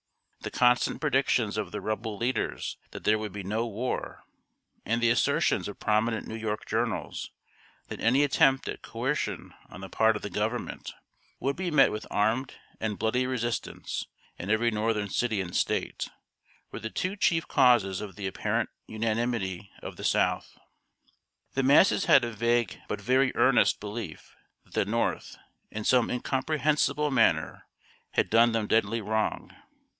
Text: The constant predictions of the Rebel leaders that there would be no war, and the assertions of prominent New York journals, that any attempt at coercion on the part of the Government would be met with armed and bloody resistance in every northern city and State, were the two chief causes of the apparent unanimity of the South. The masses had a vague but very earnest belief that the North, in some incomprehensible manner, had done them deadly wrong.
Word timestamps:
The 0.39 0.49
constant 0.49 0.99
predictions 0.99 1.55
of 1.57 1.71
the 1.71 1.79
Rebel 1.79 2.17
leaders 2.17 2.75
that 2.89 3.03
there 3.03 3.19
would 3.19 3.31
be 3.31 3.43
no 3.43 3.67
war, 3.67 4.23
and 4.83 4.99
the 4.99 5.11
assertions 5.11 5.67
of 5.67 5.79
prominent 5.79 6.25
New 6.27 6.33
York 6.35 6.65
journals, 6.65 7.29
that 7.89 7.99
any 8.01 8.23
attempt 8.23 8.67
at 8.67 8.81
coercion 8.81 9.53
on 9.69 9.81
the 9.81 9.89
part 9.89 10.15
of 10.15 10.23
the 10.23 10.31
Government 10.31 10.91
would 11.39 11.55
be 11.55 11.69
met 11.69 11.91
with 11.91 12.07
armed 12.09 12.55
and 12.79 12.97
bloody 12.97 13.27
resistance 13.27 14.07
in 14.39 14.49
every 14.49 14.71
northern 14.71 15.07
city 15.09 15.39
and 15.39 15.55
State, 15.55 16.09
were 16.71 16.79
the 16.79 16.89
two 16.89 17.15
chief 17.15 17.47
causes 17.47 18.01
of 18.01 18.15
the 18.15 18.25
apparent 18.25 18.71
unanimity 18.87 19.69
of 19.83 19.95
the 19.97 20.03
South. 20.03 20.57
The 21.53 21.61
masses 21.61 22.05
had 22.05 22.23
a 22.25 22.31
vague 22.31 22.79
but 22.87 22.99
very 22.99 23.31
earnest 23.35 23.79
belief 23.79 24.35
that 24.65 24.73
the 24.73 24.85
North, 24.85 25.37
in 25.69 25.83
some 25.83 26.09
incomprehensible 26.09 27.11
manner, 27.11 27.67
had 28.13 28.31
done 28.31 28.53
them 28.53 28.65
deadly 28.65 29.01
wrong. 29.01 29.55